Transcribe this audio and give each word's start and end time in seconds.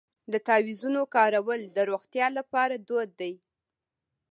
د 0.31 0.33
تعویذونو 0.47 1.01
کارول 1.15 1.61
د 1.75 1.77
روغتیا 1.89 2.27
لپاره 2.37 2.75
دود 2.87 3.09
دی. 3.21 3.33